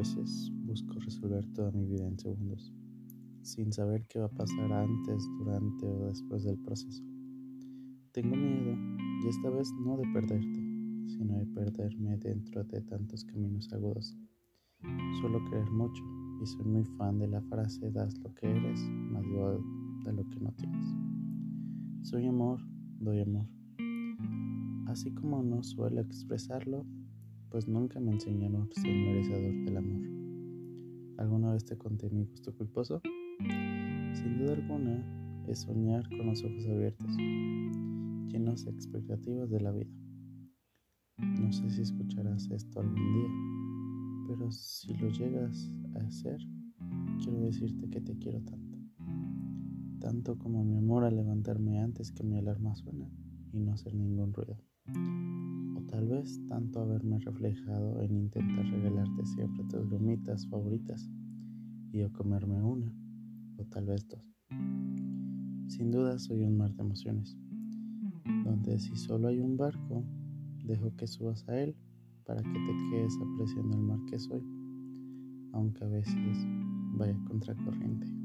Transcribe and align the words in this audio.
veces 0.00 0.50
busco 0.64 0.94
resolver 0.94 1.44
toda 1.52 1.70
mi 1.72 1.84
vida 1.84 2.06
en 2.06 2.18
segundos, 2.18 2.72
sin 3.42 3.70
saber 3.70 4.06
qué 4.08 4.18
va 4.18 4.26
a 4.26 4.30
pasar 4.30 4.72
antes, 4.72 5.28
durante 5.38 5.86
o 5.86 6.06
después 6.06 6.42
del 6.44 6.56
proceso. 6.56 7.02
Tengo 8.12 8.34
miedo, 8.34 8.78
y 9.22 9.28
esta 9.28 9.50
vez 9.50 9.70
no 9.84 9.98
de 9.98 10.04
perderte, 10.14 10.58
sino 11.06 11.36
de 11.36 11.44
perderme 11.48 12.16
dentro 12.16 12.64
de 12.64 12.80
tantos 12.80 13.26
caminos 13.26 13.70
agudos. 13.74 14.16
Suelo 15.20 15.44
creer 15.50 15.70
mucho 15.70 16.02
y 16.42 16.46
soy 16.46 16.64
muy 16.64 16.84
fan 16.96 17.18
de 17.18 17.28
la 17.28 17.42
frase 17.42 17.90
das 17.90 18.16
lo 18.20 18.34
que 18.34 18.46
eres, 18.46 18.80
más 19.12 19.24
de 20.04 20.12
lo 20.14 20.26
que 20.30 20.40
no 20.40 20.50
tienes. 20.52 20.96
Soy 22.08 22.26
amor, 22.26 22.58
doy 23.00 23.20
amor. 23.20 23.46
Así 24.86 25.12
como 25.12 25.42
no 25.42 25.62
suelo 25.62 26.00
expresarlo, 26.00 26.86
pues 27.50 27.66
nunca 27.66 28.00
me 28.00 28.12
enseñaron 28.12 28.68
a 28.70 28.80
ser 28.80 28.94
merecedor 28.94 29.52
del 29.64 29.76
amor. 29.76 30.02
¿Alguna 31.18 31.52
vez 31.52 31.64
te 31.64 31.76
conté 31.76 32.08
mi 32.08 32.24
gusto 32.24 32.54
culposo? 32.54 33.02
Sin 34.14 34.38
duda 34.38 34.54
alguna 34.54 35.44
es 35.48 35.60
soñar 35.60 36.08
con 36.08 36.26
los 36.26 36.42
ojos 36.44 36.64
abiertos, 36.66 37.16
llenos 38.28 38.64
de 38.64 38.70
expectativas 38.70 39.50
de 39.50 39.60
la 39.60 39.72
vida. 39.72 39.90
No 41.18 41.52
sé 41.52 41.68
si 41.70 41.82
escucharás 41.82 42.48
esto 42.50 42.80
algún 42.80 42.94
día, 42.94 44.28
pero 44.28 44.50
si 44.52 44.94
lo 44.94 45.08
llegas 45.10 45.70
a 45.96 46.06
hacer, 46.06 46.38
quiero 47.22 47.40
decirte 47.40 47.90
que 47.90 48.00
te 48.00 48.16
quiero 48.18 48.40
tanto. 48.42 48.78
Tanto 49.98 50.38
como 50.38 50.64
mi 50.64 50.76
amor 50.76 51.04
a 51.04 51.10
levantarme 51.10 51.80
antes 51.80 52.12
que 52.12 52.22
mi 52.22 52.38
alarma 52.38 52.74
suena 52.74 53.10
y 53.52 53.60
no 53.60 53.72
hacer 53.72 53.94
ningún 53.94 54.32
ruido. 54.32 54.56
Tanto 56.48 56.80
haberme 56.80 57.18
reflejado 57.18 58.02
en 58.02 58.14
intentar 58.14 58.66
regalarte 58.66 59.24
siempre 59.24 59.64
tus 59.64 59.88
gomitas 59.88 60.46
favoritas 60.48 61.10
y 61.92 61.98
yo 61.98 62.12
comerme 62.12 62.62
una 62.62 62.92
o 63.56 63.64
tal 63.64 63.86
vez 63.86 64.06
dos. 64.06 64.36
Sin 65.68 65.90
duda 65.90 66.18
soy 66.18 66.42
un 66.42 66.58
mar 66.58 66.74
de 66.74 66.82
emociones, 66.82 67.38
donde 68.44 68.78
si 68.78 68.94
solo 68.96 69.28
hay 69.28 69.40
un 69.40 69.56
barco, 69.56 70.04
dejo 70.64 70.94
que 70.96 71.06
subas 71.06 71.48
a 71.48 71.58
él 71.58 71.74
para 72.26 72.42
que 72.42 72.52
te 72.52 72.90
quedes 72.90 73.16
apreciando 73.16 73.78
el 73.78 73.82
mar 73.82 74.00
que 74.10 74.18
soy, 74.18 74.42
aunque 75.52 75.84
a 75.84 75.88
veces 75.88 76.46
vaya 76.98 77.18
contracorriente. 77.24 78.19